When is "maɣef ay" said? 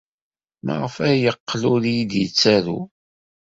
0.65-1.15